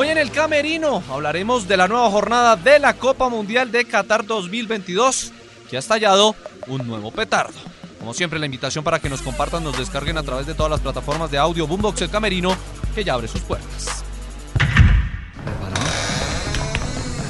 Hoy 0.00 0.08
en 0.08 0.16
el 0.16 0.30
Camerino 0.30 1.02
hablaremos 1.10 1.68
de 1.68 1.76
la 1.76 1.86
nueva 1.86 2.08
jornada 2.10 2.56
de 2.56 2.78
la 2.78 2.94
Copa 2.94 3.28
Mundial 3.28 3.70
de 3.70 3.84
Qatar 3.84 4.24
2022, 4.24 5.30
que 5.68 5.76
ha 5.76 5.78
estallado 5.78 6.34
un 6.68 6.86
nuevo 6.86 7.10
petardo. 7.10 7.52
Como 7.98 8.14
siempre, 8.14 8.38
la 8.38 8.46
invitación 8.46 8.82
para 8.82 8.98
que 8.98 9.10
nos 9.10 9.20
compartan, 9.20 9.62
nos 9.62 9.76
descarguen 9.76 10.16
a 10.16 10.22
través 10.22 10.46
de 10.46 10.54
todas 10.54 10.70
las 10.70 10.80
plataformas 10.80 11.30
de 11.30 11.36
audio 11.36 11.66
Boombox 11.66 12.00
El 12.00 12.08
Camerino, 12.08 12.56
que 12.94 13.04
ya 13.04 13.12
abre 13.12 13.28
sus 13.28 13.42
puertas. 13.42 14.02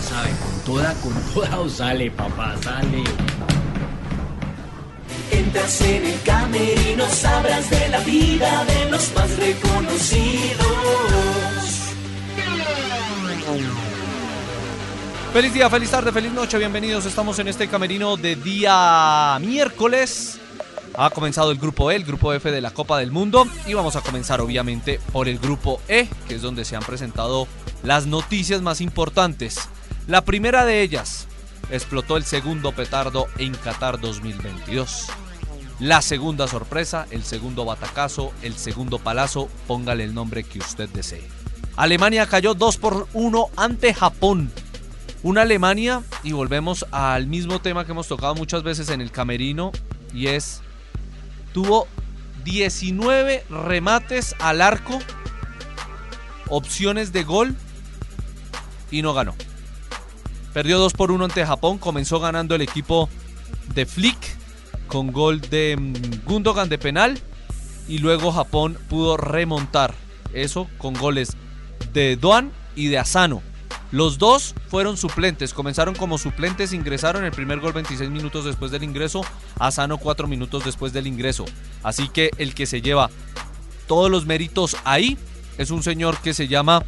Con 0.07 0.65
toda, 0.65 0.95
con 1.03 1.13
toda 1.35 1.59
o 1.59 1.69
sale, 1.69 2.09
papá, 2.13 2.55
sale. 2.63 3.03
Entras 5.33 5.81
en 5.81 6.07
el 6.07 6.23
camerino, 6.23 7.05
sabrás 7.09 7.69
de 7.69 7.89
la 7.89 7.99
vida 7.99 8.65
de 8.65 8.91
los 8.93 9.13
más 9.17 9.37
reconocidos. 9.39 10.71
Feliz 15.33 15.55
día, 15.55 15.71
feliz 15.71 15.91
tarde, 15.91 16.13
feliz 16.13 16.33
noche, 16.33 16.59
bienvenidos. 16.59 17.07
Estamos 17.07 17.39
en 17.39 17.49
este 17.49 17.69
camerino 17.69 18.17
de 18.17 18.37
día 18.37 19.39
miércoles. 19.41 20.39
Ha 20.95 21.11
comenzado 21.11 21.51
el 21.51 21.59
grupo 21.59 21.91
E, 21.91 21.97
el 21.97 22.05
grupo 22.05 22.33
F 22.33 22.51
de 22.51 22.61
la 22.61 22.73
Copa 22.73 22.99
del 22.99 23.11
Mundo. 23.11 23.47
Y 23.67 23.75
vamos 23.75 23.97
a 23.97 24.03
comenzar, 24.03 24.41
obviamente, 24.41 25.01
por 25.13 25.29
el 25.29 25.39
grupo 25.39 25.81
E, 25.89 26.09
que 26.29 26.37
es 26.37 26.43
donde 26.43 26.65
se 26.65 26.77
han 26.77 26.83
presentado 26.83 27.49
las 27.83 28.07
noticias 28.07 28.63
más 28.63 28.81
importantes. 28.81 29.69
La 30.07 30.25
primera 30.25 30.65
de 30.65 30.83
ellas, 30.83 31.27
explotó 31.71 32.17
el 32.17 32.25
segundo 32.25 32.73
petardo 32.73 33.27
en 33.39 33.55
Qatar 33.55 34.01
2022. 34.01 35.07
La 35.81 36.03
segunda 36.03 36.47
sorpresa, 36.47 37.07
el 37.11 37.25
segundo 37.25 37.65
batacazo, 37.65 38.33
el 38.43 38.57
segundo 38.57 38.99
palazo, 38.99 39.49
póngale 39.67 40.05
el 40.05 40.15
nombre 40.15 40.45
que 40.45 40.59
usted 40.59 40.89
desee. 40.91 41.40
Alemania 41.81 42.27
cayó 42.27 42.53
2 42.53 42.77
por 42.77 43.09
1 43.15 43.47
ante 43.57 43.95
Japón. 43.95 44.53
Una 45.23 45.43
Alemania, 45.43 46.03
y 46.23 46.33
volvemos 46.33 46.85
al 46.91 47.27
mismo 47.27 47.63
tema 47.63 47.87
que 47.87 47.93
hemos 47.93 48.07
tocado 48.07 48.35
muchas 48.35 48.63
veces 48.63 48.91
en 48.91 49.01
el 49.01 49.11
camerino, 49.11 49.73
y 50.13 50.27
es, 50.27 50.61
tuvo 51.55 51.89
19 52.45 53.45
remates 53.49 54.37
al 54.41 54.61
arco, 54.61 54.99
opciones 56.51 57.15
de 57.15 57.25
gol, 57.25 57.57
y 58.91 59.01
no 59.01 59.15
ganó. 59.15 59.35
Perdió 60.53 60.79
2 60.79 60.93
por 60.93 61.11
1 61.11 61.25
ante 61.25 61.47
Japón, 61.47 61.79
comenzó 61.79 62.21
ganando 62.21 62.55
el 62.55 62.61
equipo 62.61 63.09
de 63.75 63.87
Flick 63.87 64.19
con 64.87 65.13
gol 65.13 65.41
de 65.41 65.79
Gundogan 66.27 66.69
de 66.69 66.77
penal, 66.77 67.19
y 67.89 68.01
luego 68.01 68.33
Japón 68.33 68.77
pudo 68.91 69.17
remontar 69.17 69.95
eso 70.35 70.69
con 70.77 70.93
goles 70.93 71.39
de 71.93 72.17
Doan 72.17 72.53
y 72.75 72.89
de 72.89 72.99
Asano. 72.99 73.43
Los 73.93 74.19
dos 74.19 74.55
fueron 74.69 74.97
suplentes, 74.97 75.53
comenzaron 75.53 75.95
como 75.97 76.17
suplentes, 76.17 76.73
ingresaron 76.73 77.25
el 77.25 77.33
primer 77.33 77.59
gol 77.59 77.73
26 77.73 78.09
minutos 78.11 78.45
después 78.45 78.71
del 78.71 78.85
ingreso, 78.85 79.23
Asano 79.59 79.99
4 79.99 80.29
minutos 80.29 80.65
después 80.65 80.93
del 80.93 81.09
ingreso. 81.09 81.45
Así 81.83 82.09
que 82.09 82.31
el 82.39 82.55
que 82.55 82.67
se 82.67 82.83
lleva 82.83 83.11
todos 83.89 84.09
los 84.09 84.27
méritos 84.27 84.77
ahí 84.85 85.19
es 85.59 85.73
un 85.73 85.83
señor 85.83 86.19
que 86.19 86.35
se 86.35 86.47
llama 86.47 86.85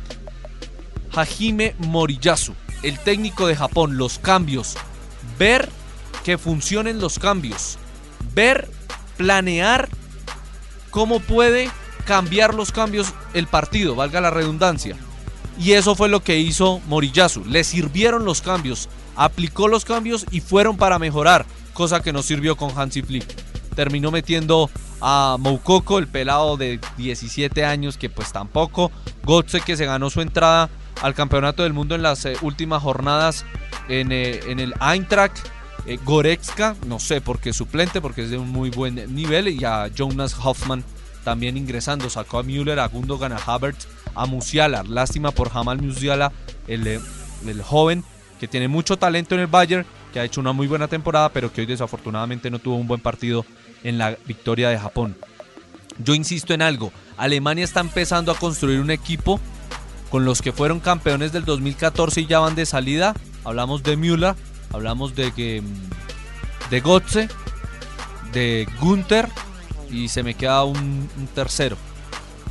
Hajime 1.12 1.74
Moriyasu, 1.78 2.54
el 2.84 2.98
técnico 3.00 3.48
de 3.48 3.56
Japón, 3.56 3.98
los 3.98 4.20
cambios, 4.20 4.76
ver 5.38 5.68
que 6.24 6.38
funcionen 6.38 7.00
los 7.00 7.18
cambios, 7.18 7.78
ver, 8.32 8.70
planear 9.16 9.88
cómo 10.90 11.18
puede 11.18 11.70
cambiar 12.04 12.54
los 12.54 12.72
cambios 12.72 13.12
el 13.34 13.46
partido, 13.46 13.94
valga 13.94 14.20
la 14.20 14.30
redundancia. 14.30 14.96
Y 15.58 15.72
eso 15.72 15.94
fue 15.94 16.08
lo 16.08 16.22
que 16.22 16.38
hizo 16.38 16.80
Moriyasu. 16.86 17.44
Le 17.44 17.64
sirvieron 17.64 18.24
los 18.24 18.42
cambios, 18.42 18.88
aplicó 19.16 19.68
los 19.68 19.84
cambios 19.84 20.26
y 20.30 20.40
fueron 20.40 20.76
para 20.76 20.98
mejorar, 20.98 21.46
cosa 21.72 22.02
que 22.02 22.12
no 22.12 22.22
sirvió 22.22 22.56
con 22.56 22.76
Hansi 22.76 23.02
Flick. 23.02 23.26
Terminó 23.74 24.10
metiendo 24.10 24.70
a 25.00 25.36
Moukoko, 25.38 25.98
el 25.98 26.06
pelado 26.06 26.56
de 26.56 26.78
17 26.96 27.64
años, 27.64 27.96
que 27.96 28.10
pues 28.10 28.32
tampoco. 28.32 28.90
Gotze, 29.24 29.60
que 29.60 29.76
se 29.76 29.86
ganó 29.86 30.10
su 30.10 30.20
entrada 30.20 30.70
al 31.00 31.14
campeonato 31.14 31.62
del 31.62 31.72
mundo 31.72 31.94
en 31.94 32.02
las 32.02 32.24
eh, 32.24 32.36
últimas 32.42 32.82
jornadas 32.82 33.44
en, 33.88 34.12
eh, 34.12 34.40
en 34.46 34.60
el 34.60 34.74
Eintracht. 34.80 35.38
Eh, 35.86 35.98
no 36.86 37.00
sé 37.00 37.20
por 37.20 37.40
qué 37.40 37.52
suplente, 37.52 38.00
porque 38.00 38.22
es 38.22 38.30
de 38.30 38.38
un 38.38 38.50
muy 38.50 38.70
buen 38.70 39.14
nivel. 39.14 39.48
Y 39.48 39.64
a 39.64 39.88
Jonas 39.88 40.36
Hoffman 40.42 40.84
también 41.24 41.56
ingresando. 41.56 42.10
Sacó 42.10 42.38
a 42.38 42.42
Müller, 42.42 42.78
a 42.78 42.88
Gundogan, 42.88 43.32
a 43.32 43.36
Havertz, 43.36 43.86
a 44.14 44.26
Musiala. 44.26 44.82
Lástima 44.82 45.30
por 45.30 45.50
Jamal 45.50 45.80
Musiala, 45.80 46.32
el, 46.66 46.86
eh, 46.86 47.00
el 47.46 47.62
joven 47.62 48.04
que 48.42 48.48
tiene 48.48 48.66
mucho 48.66 48.96
talento 48.96 49.36
en 49.36 49.42
el 49.42 49.46
Bayern, 49.46 49.86
que 50.12 50.18
ha 50.18 50.24
hecho 50.24 50.40
una 50.40 50.52
muy 50.52 50.66
buena 50.66 50.88
temporada, 50.88 51.28
pero 51.28 51.52
que 51.52 51.60
hoy 51.60 51.66
desafortunadamente 51.66 52.50
no 52.50 52.58
tuvo 52.58 52.74
un 52.74 52.88
buen 52.88 53.00
partido 53.00 53.46
en 53.84 53.98
la 53.98 54.16
victoria 54.26 54.68
de 54.68 54.78
Japón. 54.78 55.16
Yo 55.98 56.14
insisto 56.14 56.52
en 56.52 56.60
algo, 56.62 56.92
Alemania 57.16 57.64
está 57.64 57.78
empezando 57.78 58.32
a 58.32 58.36
construir 58.36 58.80
un 58.80 58.90
equipo 58.90 59.38
con 60.10 60.24
los 60.24 60.42
que 60.42 60.50
fueron 60.50 60.80
campeones 60.80 61.32
del 61.32 61.44
2014 61.44 62.22
y 62.22 62.26
ya 62.26 62.40
van 62.40 62.54
de 62.54 62.66
salida. 62.66 63.14
Hablamos 63.44 63.82
de 63.84 63.96
Müller, 63.96 64.34
hablamos 64.72 65.14
de, 65.14 65.62
de 66.70 66.80
Gotze, 66.80 67.28
de 68.32 68.66
Gunther 68.80 69.28
y 69.92 70.08
se 70.08 70.22
me 70.22 70.34
queda 70.34 70.64
un, 70.64 71.08
tercero. 71.34 71.76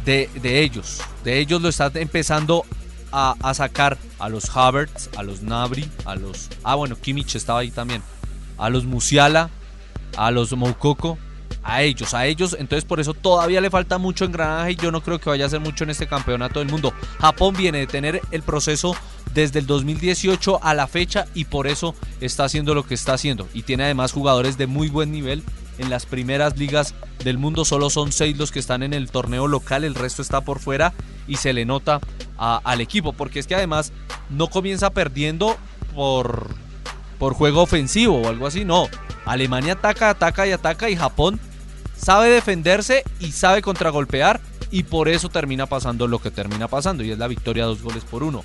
De, 0.05 0.29
de, 0.41 0.61
ellos, 0.61 0.99
de 1.23 1.39
ellos 1.39 1.61
lo 1.61 1.69
está 1.69 1.91
empezando 1.95 2.65
a, 3.11 3.35
a, 3.41 3.53
sacar 3.53 3.97
a 4.17 4.29
los 4.29 4.55
Havertz, 4.55 5.09
a 5.15 5.23
los 5.23 5.41
Nabri, 5.41 5.89
a 6.05 6.15
los... 6.15 6.49
Ah, 6.63 6.75
bueno, 6.75 6.95
Kimmich 6.95 7.35
estaba 7.35 7.59
ahí 7.59 7.69
también. 7.69 8.01
A 8.57 8.69
los 8.69 8.85
Musiala, 8.85 9.49
a 10.17 10.31
los 10.31 10.53
Moukoko, 10.53 11.19
a 11.63 11.83
ellos, 11.83 12.13
a 12.13 12.25
ellos. 12.25 12.55
Entonces 12.59 12.85
por 12.85 12.99
eso 12.99 13.13
todavía 13.13 13.61
le 13.61 13.69
falta 13.69 13.97
mucho 13.97 14.25
engranaje 14.25 14.73
y 14.73 14.75
yo 14.75 14.91
no 14.91 15.01
creo 15.01 15.19
que 15.19 15.29
vaya 15.29 15.45
a 15.45 15.47
hacer 15.47 15.59
mucho 15.59 15.83
en 15.83 15.91
este 15.91 16.07
campeonato 16.07 16.59
del 16.59 16.69
mundo. 16.69 16.93
Japón 17.19 17.55
viene 17.55 17.79
de 17.79 17.87
tener 17.87 18.21
el 18.31 18.41
proceso 18.41 18.95
desde 19.33 19.59
el 19.59 19.67
2018 19.67 20.63
a 20.63 20.73
la 20.73 20.87
fecha 20.87 21.25
y 21.33 21.45
por 21.45 21.67
eso 21.67 21.95
está 22.19 22.45
haciendo 22.45 22.73
lo 22.73 22.85
que 22.85 22.93
está 22.93 23.13
haciendo. 23.13 23.47
Y 23.53 23.63
tiene 23.63 23.83
además 23.83 24.11
jugadores 24.11 24.57
de 24.57 24.67
muy 24.67 24.89
buen 24.89 25.11
nivel 25.11 25.43
en 25.81 25.89
las 25.89 26.05
primeras 26.05 26.57
ligas 26.57 26.95
del 27.23 27.37
mundo. 27.37 27.65
Solo 27.65 27.89
son 27.89 28.11
seis 28.11 28.37
los 28.37 28.51
que 28.51 28.59
están 28.59 28.83
en 28.83 28.93
el 28.93 29.11
torneo 29.11 29.47
local, 29.47 29.83
el 29.83 29.95
resto 29.95 30.21
está 30.21 30.41
por 30.41 30.59
fuera 30.59 30.93
y 31.27 31.35
se 31.35 31.53
le 31.53 31.65
nota 31.65 31.99
al 32.37 32.81
equipo. 32.81 33.13
Porque 33.13 33.39
es 33.39 33.47
que 33.47 33.55
además 33.55 33.91
no 34.29 34.47
comienza 34.47 34.91
perdiendo 34.91 35.57
por, 35.93 36.47
por 37.19 37.33
juego 37.33 37.61
ofensivo 37.61 38.21
o 38.21 38.29
algo 38.29 38.47
así, 38.47 38.65
no. 38.65 38.87
Alemania 39.25 39.73
ataca, 39.73 40.09
ataca 40.09 40.47
y 40.47 40.51
ataca 40.51 40.89
y 40.89 40.95
Japón 40.95 41.39
sabe 41.95 42.29
defenderse 42.29 43.03
y 43.19 43.31
sabe 43.31 43.61
contragolpear 43.61 44.41
y 44.71 44.83
por 44.83 45.09
eso 45.09 45.29
termina 45.29 45.67
pasando 45.67 46.07
lo 46.07 46.19
que 46.19 46.31
termina 46.31 46.67
pasando 46.67 47.03
y 47.03 47.11
es 47.11 47.17
la 47.17 47.27
victoria 47.27 47.65
dos 47.65 47.81
goles 47.81 48.03
por 48.03 48.23
uno. 48.23 48.43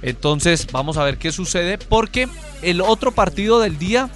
Entonces 0.00 0.66
vamos 0.72 0.96
a 0.96 1.04
ver 1.04 1.18
qué 1.18 1.30
sucede 1.30 1.78
porque 1.78 2.28
el 2.62 2.80
otro 2.80 3.12
partido 3.12 3.60
del 3.60 3.78
día, 3.78 4.10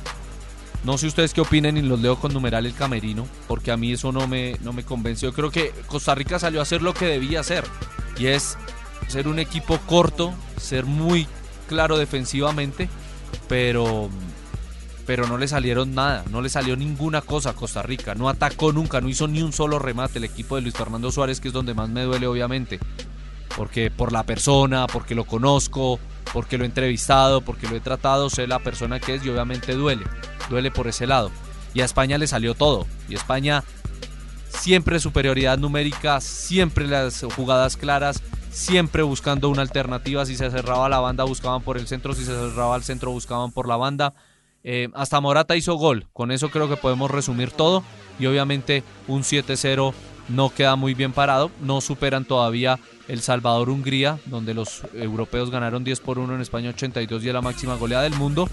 no 0.86 0.96
sé 0.96 1.08
ustedes 1.08 1.34
qué 1.34 1.40
opinen 1.40 1.76
y 1.76 1.82
los 1.82 2.00
leo 2.00 2.14
con 2.14 2.32
numeral 2.32 2.64
el 2.64 2.72
camerino, 2.72 3.26
porque 3.48 3.72
a 3.72 3.76
mí 3.76 3.90
eso 3.90 4.12
no 4.12 4.28
me, 4.28 4.56
no 4.62 4.72
me 4.72 4.84
convenció. 4.84 5.32
Creo 5.32 5.50
que 5.50 5.72
Costa 5.88 6.14
Rica 6.14 6.38
salió 6.38 6.60
a 6.60 6.62
hacer 6.62 6.80
lo 6.80 6.94
que 6.94 7.06
debía 7.06 7.40
hacer 7.40 7.64
y 8.16 8.26
es 8.26 8.56
ser 9.08 9.26
un 9.26 9.40
equipo 9.40 9.78
corto, 9.86 10.32
ser 10.56 10.84
muy 10.84 11.26
claro 11.68 11.98
defensivamente, 11.98 12.88
pero 13.48 14.08
pero 15.06 15.26
no 15.26 15.38
le 15.38 15.48
salieron 15.48 15.94
nada, 15.94 16.24
no 16.30 16.40
le 16.40 16.48
salió 16.48 16.76
ninguna 16.76 17.20
cosa 17.20 17.50
a 17.50 17.54
Costa 17.54 17.82
Rica, 17.82 18.14
no 18.14 18.28
atacó 18.28 18.72
nunca, 18.72 19.00
no 19.00 19.08
hizo 19.08 19.26
ni 19.26 19.42
un 19.42 19.52
solo 19.52 19.80
remate 19.80 20.18
el 20.18 20.24
equipo 20.24 20.54
de 20.54 20.62
Luis 20.62 20.74
Fernando 20.74 21.10
Suárez, 21.10 21.40
que 21.40 21.48
es 21.48 21.54
donde 21.54 21.74
más 21.74 21.88
me 21.88 22.02
duele 22.02 22.28
obviamente, 22.28 22.78
porque 23.56 23.90
por 23.90 24.12
la 24.12 24.22
persona, 24.22 24.86
porque 24.86 25.16
lo 25.16 25.24
conozco, 25.24 25.98
porque 26.32 26.58
lo 26.58 26.64
he 26.64 26.66
entrevistado, 26.66 27.40
porque 27.40 27.68
lo 27.68 27.76
he 27.76 27.80
tratado, 27.80 28.30
sé 28.30 28.46
la 28.46 28.58
persona 28.58 29.00
que 29.00 29.14
es 29.14 29.24
y 29.24 29.30
obviamente 29.30 29.74
duele, 29.74 30.04
duele 30.50 30.70
por 30.70 30.88
ese 30.88 31.06
lado. 31.06 31.30
Y 31.74 31.80
a 31.80 31.84
España 31.84 32.18
le 32.18 32.26
salió 32.26 32.54
todo, 32.54 32.86
y 33.08 33.14
España 33.14 33.64
siempre 34.48 35.00
superioridad 35.00 35.58
numérica, 35.58 36.20
siempre 36.20 36.86
las 36.86 37.22
jugadas 37.34 37.76
claras, 37.76 38.22
siempre 38.50 39.02
buscando 39.02 39.48
una 39.48 39.62
alternativa, 39.62 40.24
si 40.24 40.36
se 40.36 40.50
cerraba 40.50 40.88
la 40.88 41.00
banda 41.00 41.24
buscaban 41.24 41.62
por 41.62 41.76
el 41.76 41.86
centro, 41.86 42.14
si 42.14 42.24
se 42.24 42.32
cerraba 42.32 42.76
el 42.76 42.82
centro 42.82 43.10
buscaban 43.10 43.52
por 43.52 43.68
la 43.68 43.76
banda 43.76 44.14
eh, 44.68 44.88
hasta 44.94 45.20
Morata 45.20 45.54
hizo 45.54 45.76
gol. 45.76 46.08
Con 46.12 46.32
eso 46.32 46.50
creo 46.50 46.68
que 46.68 46.76
podemos 46.76 47.08
resumir 47.08 47.52
todo. 47.52 47.84
Y 48.18 48.26
obviamente 48.26 48.82
un 49.06 49.22
7-0 49.22 49.94
no 50.28 50.50
queda 50.50 50.76
muy 50.76 50.94
bien 50.94 51.12
parado. 51.12 51.50
No 51.60 51.80
superan 51.80 52.24
todavía 52.24 52.78
El 53.08 53.20
Salvador-Hungría, 53.20 54.18
donde 54.26 54.54
los 54.54 54.82
europeos 54.94 55.50
ganaron 55.50 55.84
10 55.84 56.00
por 56.00 56.18
1 56.18 56.34
en 56.34 56.40
España 56.40 56.70
82 56.70 57.24
y 57.24 57.28
es 57.28 57.34
la 57.34 57.42
máxima 57.42 57.76
goleada 57.76 58.04
del 58.04 58.14
mundo 58.14 58.48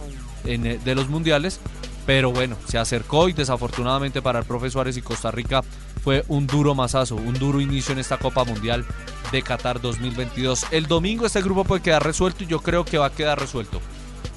en, 0.45 0.65
eh, 0.65 0.79
de 0.83 0.95
los 0.95 1.09
mundiales. 1.09 1.59
Pero 2.05 2.31
bueno, 2.31 2.57
se 2.67 2.77
acercó 2.77 3.29
y 3.29 3.33
desafortunadamente 3.33 4.21
para 4.21 4.39
el 4.39 4.45
profe 4.45 4.69
Suárez 4.69 4.97
y 4.97 5.01
Costa 5.01 5.31
Rica 5.31 5.63
fue 6.03 6.25
un 6.27 6.47
duro 6.47 6.75
masazo, 6.75 7.15
un 7.15 7.33
duro 7.35 7.61
inicio 7.61 7.93
en 7.93 7.99
esta 7.99 8.17
Copa 8.17 8.43
Mundial 8.43 8.85
de 9.31 9.41
Qatar 9.41 9.79
2022. 9.79 10.65
El 10.71 10.87
domingo 10.87 11.25
este 11.25 11.41
grupo 11.41 11.63
puede 11.63 11.81
quedar 11.81 12.03
resuelto 12.03 12.43
y 12.43 12.47
yo 12.47 12.59
creo 12.59 12.83
que 12.83 12.97
va 12.97 13.05
a 13.05 13.11
quedar 13.11 13.39
resuelto, 13.39 13.79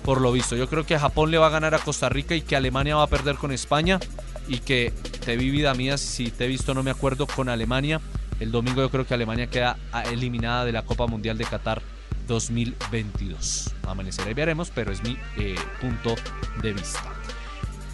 por 0.05 0.21
lo 0.21 0.31
visto. 0.31 0.55
Yo 0.55 0.69
creo 0.69 0.87
que 0.87 0.97
Japón 0.97 1.33
le 1.33 1.39
va 1.39 1.49
a 1.49 1.51
ganar 1.51 1.75
a 1.75 1.81
Costa 1.81 2.09
Rica 2.09 2.37
y 2.37 2.43
que 2.43 2.55
Alemania 2.55 2.95
va 2.95 3.03
a 3.03 3.09
perder 3.09 3.35
con 3.35 3.51
España 3.51 3.99
y 4.47 4.61
que 4.61 4.93
te 5.27 5.37
vi 5.37 5.51
vida 5.51 5.75
mía, 5.75 5.99
si 5.99 6.31
te 6.31 6.45
he 6.45 6.47
visto 6.47 6.73
no 6.73 6.85
me 6.85 6.93
acuerdo, 6.93 7.27
con 7.27 7.49
Alemania. 7.49 8.01
El 8.39 8.53
domingo 8.53 8.81
yo 8.81 8.91
creo 8.91 9.05
que 9.05 9.13
Alemania 9.13 9.49
queda 9.49 9.77
eliminada 10.13 10.65
de 10.65 10.71
la 10.71 10.83
Copa 10.83 11.09
Mundial 11.09 11.37
de 11.37 11.45
Qatar 11.45 11.83
2022. 12.29 13.75
Amanecerá 13.89 14.31
y 14.31 14.35
veremos, 14.35 14.71
pero 14.73 14.93
es 14.93 15.03
mi 15.03 15.19
eh, 15.37 15.57
punto 15.81 16.15
de 16.63 16.73
vista. 16.73 17.03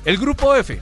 El 0.04 0.18
grupo 0.18 0.54
F 0.54 0.78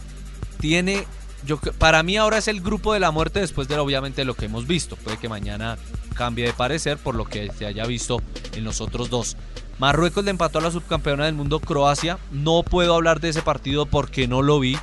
tiene, 0.58 1.06
yo, 1.47 1.61
para 1.79 2.02
mí 2.02 2.17
ahora 2.17 2.38
es 2.38 2.49
el 2.49 2.61
grupo 2.61 2.94
de 2.94 2.99
la 2.99 3.12
muerte 3.12 3.38
después 3.38 3.69
de 3.69 3.79
obviamente 3.79 4.25
lo 4.25 4.35
que 4.35 4.46
hemos 4.46 4.67
visto. 4.67 4.96
Puede 4.96 5.19
que 5.19 5.29
mañana 5.29 5.79
cambie 6.17 6.46
de 6.46 6.53
parecer 6.53 6.99
por 6.99 7.14
lo 7.14 7.26
que 7.26 7.49
se 7.56 7.64
haya 7.64 7.87
visto 7.87 8.20
en 8.56 8.64
los 8.64 8.81
otros 8.81 9.08
dos. 9.08 9.37
Marruecos 9.79 10.25
le 10.25 10.32
empató 10.32 10.58
a 10.58 10.62
la 10.62 10.73
subcampeona 10.73 11.26
del 11.26 11.37
mundo 11.37 11.61
Croacia. 11.61 12.19
No 12.32 12.64
puedo 12.64 12.96
hablar 12.96 13.20
de 13.20 13.29
ese 13.29 13.41
partido 13.41 13.87
porque 13.87 14.26
no 14.26 14.43
lo 14.43 14.58
vi. 14.58 14.76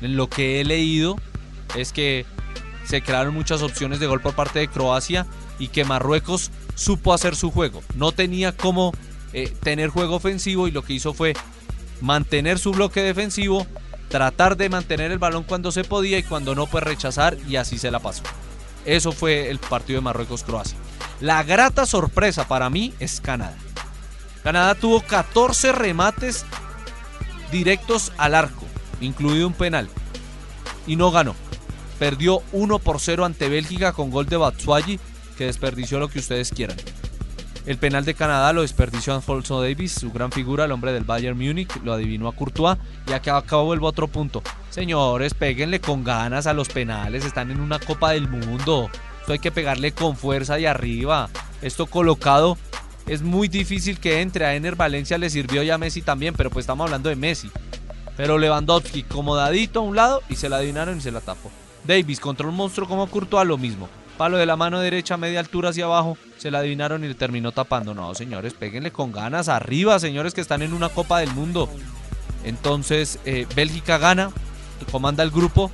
Lo 0.00 0.28
que 0.28 0.60
he 0.60 0.64
leído 0.64 1.16
es 1.76 1.92
que 1.92 2.26
se 2.84 3.02
crearon 3.02 3.34
muchas 3.34 3.62
opciones 3.62 4.00
de 4.00 4.06
gol 4.06 4.20
por 4.20 4.34
parte 4.34 4.58
de 4.58 4.68
Croacia 4.68 5.26
y 5.58 5.68
que 5.68 5.84
Marruecos 5.84 6.50
supo 6.74 7.12
hacer 7.12 7.36
su 7.36 7.50
juego. 7.50 7.82
No 7.94 8.12
tenía 8.12 8.56
como 8.56 8.92
eh, 9.32 9.54
tener 9.62 9.90
juego 9.90 10.16
ofensivo 10.16 10.66
y 10.66 10.70
lo 10.70 10.82
que 10.82 10.94
hizo 10.94 11.14
fue 11.14 11.34
mantener 12.00 12.58
su 12.58 12.72
bloque 12.72 13.02
defensivo, 13.02 13.66
tratar 14.08 14.56
de 14.56 14.68
mantener 14.68 15.12
el 15.12 15.18
balón 15.18 15.44
cuando 15.44 15.70
se 15.70 15.84
podía 15.84 16.18
y 16.18 16.22
cuando 16.22 16.54
no 16.54 16.66
pues 16.66 16.82
rechazar 16.82 17.36
y 17.48 17.56
así 17.56 17.78
se 17.78 17.90
la 17.90 18.00
pasó. 18.00 18.22
Eso 18.84 19.12
fue 19.12 19.50
el 19.50 19.58
partido 19.58 19.98
de 19.98 20.04
Marruecos-Croacia. 20.04 20.78
La 21.20 21.42
grata 21.42 21.84
sorpresa 21.84 22.48
para 22.48 22.70
mí 22.70 22.94
es 22.98 23.20
Canadá. 23.20 23.56
Canadá 24.42 24.74
tuvo 24.74 25.02
14 25.02 25.72
remates 25.72 26.46
directos 27.52 28.10
al 28.16 28.34
arco, 28.34 28.64
incluido 29.00 29.46
un 29.46 29.54
penal, 29.54 29.88
y 30.86 30.96
no 30.96 31.10
ganó. 31.10 31.34
Perdió 31.98 32.42
1 32.52 32.78
por 32.78 33.00
0 33.00 33.24
ante 33.24 33.48
Bélgica 33.48 33.92
con 33.92 34.10
gol 34.10 34.26
de 34.26 34.36
Batshuayi 34.36 34.98
que 35.36 35.46
desperdició 35.46 35.98
lo 35.98 36.08
que 36.08 36.18
ustedes 36.18 36.50
quieran. 36.50 36.76
El 37.66 37.76
penal 37.76 38.04
de 38.04 38.14
Canadá 38.14 38.52
lo 38.52 38.62
desperdició 38.62 39.14
Alfonso 39.14 39.60
Davis, 39.60 39.92
su 39.92 40.10
gran 40.10 40.32
figura, 40.32 40.64
el 40.64 40.72
hombre 40.72 40.92
del 40.92 41.04
Bayern 41.04 41.38
Múnich, 41.38 41.70
lo 41.84 41.92
adivinó 41.92 42.28
a 42.28 42.34
Courtois 42.34 42.78
y 43.06 43.12
acá, 43.12 43.36
acá 43.36 43.56
vuelvo 43.56 43.86
otro 43.86 44.08
punto. 44.08 44.42
Señores, 44.70 45.34
péguenle 45.34 45.80
con 45.80 46.04
ganas 46.04 46.46
a 46.46 46.54
los 46.54 46.68
penales, 46.68 47.24
están 47.24 47.50
en 47.50 47.60
una 47.60 47.78
Copa 47.78 48.12
del 48.12 48.28
Mundo. 48.28 48.90
Esto 49.20 49.32
hay 49.32 49.38
que 49.38 49.52
pegarle 49.52 49.92
con 49.92 50.16
fuerza 50.16 50.58
y 50.58 50.66
arriba. 50.66 51.28
Esto 51.62 51.86
colocado 51.86 52.56
es 53.06 53.22
muy 53.22 53.48
difícil 53.48 53.98
que 53.98 54.20
entre. 54.20 54.46
A 54.46 54.54
Ener 54.54 54.76
Valencia 54.76 55.18
le 55.18 55.30
sirvió 55.30 55.62
ya 55.62 55.74
a 55.74 55.78
Messi 55.78 56.02
también, 56.02 56.34
pero 56.34 56.50
pues 56.50 56.64
estamos 56.64 56.86
hablando 56.86 57.08
de 57.08 57.16
Messi. 57.16 57.50
Pero 58.20 58.38
Lewandowski 58.38 59.02
comodadito 59.04 59.80
a 59.80 59.82
un 59.82 59.96
lado 59.96 60.22
y 60.28 60.36
se 60.36 60.48
la 60.48 60.56
adivinaron 60.56 60.98
y 60.98 61.00
se 61.00 61.10
la 61.10 61.20
tapó. 61.20 61.50
Davis 61.84 62.20
contra 62.20 62.46
un 62.46 62.54
monstruo 62.54 62.86
como 62.86 63.06
Courtois 63.06 63.46
lo 63.46 63.56
mismo 63.56 63.88
palo 64.20 64.36
de 64.36 64.44
la 64.44 64.54
mano 64.54 64.80
derecha, 64.80 65.16
media 65.16 65.40
altura 65.40 65.70
hacia 65.70 65.86
abajo, 65.86 66.18
se 66.36 66.50
la 66.50 66.58
adivinaron 66.58 67.02
y 67.02 67.08
le 67.08 67.14
terminó 67.14 67.52
tapando. 67.52 67.94
No, 67.94 68.14
señores, 68.14 68.52
péguenle 68.52 68.92
con 68.92 69.12
ganas 69.12 69.48
arriba, 69.48 69.98
señores 69.98 70.34
que 70.34 70.42
están 70.42 70.60
en 70.60 70.74
una 70.74 70.90
Copa 70.90 71.20
del 71.20 71.32
Mundo. 71.32 71.70
Entonces, 72.44 73.18
eh, 73.24 73.46
Bélgica 73.56 73.96
gana, 73.96 74.30
comanda 74.92 75.22
el 75.22 75.30
grupo 75.30 75.70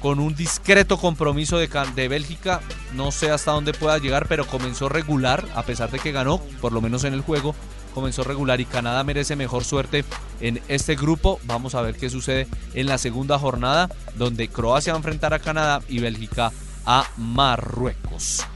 con 0.00 0.20
un 0.20 0.34
discreto 0.34 0.98
compromiso 0.98 1.56
de, 1.56 1.70
de 1.94 2.08
Bélgica. 2.08 2.60
No 2.92 3.10
sé 3.10 3.30
hasta 3.30 3.52
dónde 3.52 3.72
pueda 3.72 3.96
llegar, 3.96 4.26
pero 4.28 4.46
comenzó 4.46 4.90
regular, 4.90 5.42
a 5.54 5.62
pesar 5.62 5.90
de 5.90 5.98
que 5.98 6.12
ganó, 6.12 6.42
por 6.60 6.72
lo 6.72 6.82
menos 6.82 7.04
en 7.04 7.14
el 7.14 7.22
juego 7.22 7.54
comenzó 7.88 8.24
regular 8.24 8.60
y 8.60 8.64
Canadá 8.64 9.04
merece 9.04 9.36
mejor 9.36 9.64
suerte 9.64 10.04
en 10.40 10.60
este 10.68 10.96
grupo. 10.96 11.40
Vamos 11.44 11.74
a 11.74 11.82
ver 11.82 11.96
qué 11.96 12.10
sucede 12.10 12.46
en 12.74 12.86
la 12.86 12.98
segunda 12.98 13.38
jornada, 13.38 13.88
donde 14.16 14.48
Croacia 14.48 14.92
va 14.92 14.96
a 14.96 15.00
enfrentar 15.00 15.34
a 15.34 15.38
Canadá 15.38 15.82
y 15.88 16.00
Bélgica 16.00 16.52
a 16.86 17.06
Marruecos. 17.16 18.46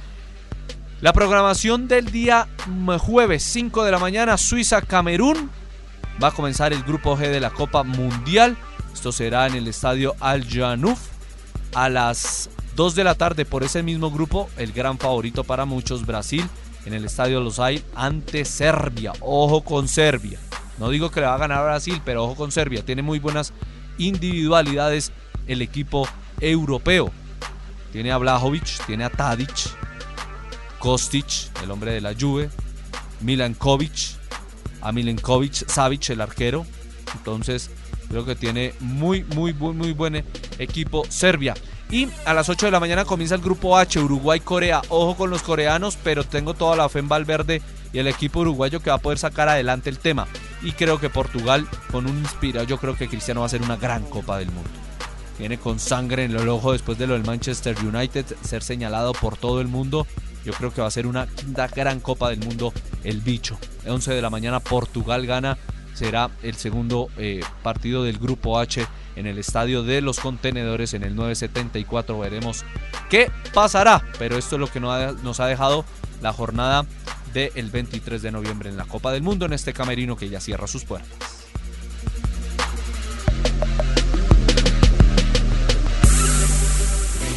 La 1.01 1.13
programación 1.13 1.89
del 1.89 2.13
día 2.13 2.49
jueves 3.01 3.43
5 3.43 3.85
de 3.85 3.91
la 3.91 3.99
mañana, 3.99 4.37
Suiza-Camerún. 4.37 5.51
Va 6.23 6.29
a 6.29 6.33
comenzar 6.33 6.73
el 6.73 6.85
grupo 6.85 7.17
G 7.17 7.29
de 7.29 7.41
la 7.41 7.51
Copa 7.51 7.83
Mundial. 7.83 8.57
Esto 8.93 9.11
será 9.11 9.49
en 9.49 9.55
el 9.55 9.67
estadio 9.67 10.15
Al 10.21 10.49
Janouf 10.49 11.01
a 11.75 11.89
las 11.89 12.51
2 12.77 12.95
de 12.95 13.05
la 13.05 13.15
tarde 13.15 13.45
por 13.45 13.65
ese 13.65 13.83
mismo 13.83 14.11
grupo. 14.11 14.49
El 14.57 14.73
gran 14.73 14.99
favorito 14.99 15.45
para 15.45 15.65
muchos, 15.65 16.07
Brasil, 16.07 16.49
en 16.85 16.95
el 16.95 17.05
estadio 17.05 17.41
Losail 17.41 17.85
ante 17.95 18.45
Serbia. 18.45 19.13
Ojo 19.21 19.63
con 19.63 19.89
Serbia. 19.89 20.39
No 20.79 20.91
digo 20.91 21.11
que 21.11 21.21
le 21.21 21.27
va 21.27 21.35
a 21.35 21.39
ganar 21.39 21.65
Brasil, 21.65 22.01
pero 22.05 22.25
ojo 22.25 22.35
con 22.35 22.53
Serbia. 22.53 22.85
Tiene 22.85 23.03
muy 23.03 23.19
buenas 23.19 23.53
individualidades 23.99 25.13
el 25.47 25.63
equipo 25.63 26.09
europeo. 26.41 27.13
Tiene 27.93 28.11
a 28.11 28.19
Blajovic, 28.19 28.87
tiene 28.87 29.05
a 29.05 29.11
Tadic, 29.11 29.53
Kostic, 30.79 31.27
el 31.63 31.71
hombre 31.71 31.93
de 31.93 32.01
la 32.01 32.15
Juve, 32.19 32.51
Milankovic, 33.21 34.17
a 34.81 34.93
Milenkovic, 34.93 35.69
Savic, 35.69 36.11
el 36.11 36.21
arquero. 36.21 36.67
Entonces, 37.15 37.71
creo 38.09 38.25
que 38.25 38.35
tiene 38.35 38.75
muy, 38.81 39.25
muy, 39.25 39.53
muy, 39.53 39.75
muy 39.75 39.93
buen 39.93 40.25
equipo 40.59 41.05
Serbia. 41.09 41.55
Y 41.93 42.09
a 42.25 42.35
las 42.35 42.49
8 42.49 42.67
de 42.67 42.73
la 42.73 42.81
mañana 42.81 43.05
comienza 43.05 43.37
el 43.37 43.43
grupo 43.43 43.79
H, 43.79 44.01
Uruguay-Corea. 44.01 44.83
Ojo 44.89 45.17
con 45.17 45.31
los 45.31 45.43
coreanos, 45.43 45.97
pero 46.03 46.25
tengo 46.25 46.55
toda 46.55 46.75
la 46.75 46.89
fe 46.89 46.99
en 46.99 47.09
Valverde 47.09 47.63
y 47.93 47.99
el 47.99 48.09
equipo 48.09 48.41
uruguayo 48.41 48.81
que 48.81 48.91
va 48.91 48.97
a 48.97 48.99
poder 48.99 49.19
sacar 49.19 49.49
adelante 49.49 49.91
el 49.91 49.99
tema. 49.99 50.27
Y 50.63 50.73
creo 50.73 50.99
que 50.99 51.11
Portugal, 51.11 51.69
con 51.93 52.07
un 52.07 52.19
inspira, 52.19 52.65
yo 52.65 52.79
creo 52.79 52.97
que 52.97 53.09
Cristiano 53.09 53.41
va 53.41 53.47
a 53.47 53.51
ser 53.51 53.63
una 53.63 53.77
gran 53.77 54.03
Copa 54.05 54.39
del 54.39 54.51
Mundo 54.51 54.71
viene 55.43 55.59
con 55.59 55.81
sangre 55.81 56.25
en 56.25 56.37
el 56.37 56.49
ojo 56.49 56.71
después 56.71 56.97
de 56.99 57.09
lo 57.09 57.15
del 57.15 57.25
Manchester 57.25 57.77
United, 57.85 58.25
ser 58.43 58.63
señalado 58.63 59.13
por 59.13 59.37
todo 59.37 59.61
el 59.61 59.67
mundo. 59.67 60.07
Yo 60.45 60.53
creo 60.53 60.73
que 60.73 60.81
va 60.81 60.87
a 60.87 60.91
ser 60.91 61.09
una 61.09 61.27
quinta 61.27 61.67
gran 61.67 61.99
Copa 61.99 62.31
del 62.31 62.39
Mundo 62.39 62.73
el 63.03 63.21
bicho. 63.21 63.59
11 63.85 64.15
de 64.15 64.23
la 64.23 64.31
mañana 64.31 64.61
Portugal 64.61 65.27
gana. 65.27 65.59
Será 65.95 66.31
el 66.45 66.55
segundo 66.55 67.09
eh, 67.17 67.41
partido 67.65 68.05
del 68.05 68.19
Grupo 68.19 68.59
H 68.59 68.87
en 69.17 69.27
el 69.27 69.39
Estadio 69.39 69.83
de 69.83 70.01
los 70.01 70.21
Contenedores 70.21 70.95
en 70.95 71.03
el 71.03 71.15
974. 71.15 72.19
Veremos 72.19 72.65
qué 73.09 73.31
pasará. 73.53 74.03
Pero 74.19 74.37
esto 74.37 74.57
es 74.57 74.61
lo 74.61 74.67
que 74.67 74.81
nos 74.81 75.41
ha 75.41 75.47
dejado 75.47 75.85
la 76.21 76.33
jornada 76.33 76.87
del 77.33 77.71
23 77.71 78.23
de 78.23 78.31
noviembre 78.31 78.69
en 78.69 78.77
la 78.77 78.85
Copa 78.85 79.13
del 79.13 79.23
Mundo 79.23 79.47
en 79.47 79.53
este 79.53 79.73
camerino 79.73 80.17
que 80.17 80.29
ya 80.29 80.41
cierra 80.41 80.67
sus 80.67 80.85
puertas. 80.85 81.11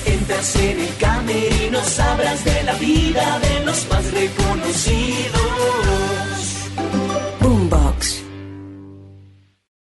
Entras 0.06 0.56
en 0.58 0.80
el 0.80 0.96
camerino, 0.98 1.84
sabrás 1.84 2.46
de 2.46 2.64
la 2.64 2.74
vida 2.76 3.40
de 3.40 3.66
los 3.66 3.88
más 3.90 4.12
reconocidos. 4.12 6.35